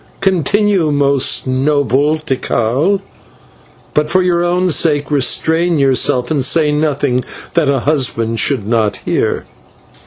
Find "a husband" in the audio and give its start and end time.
7.69-8.39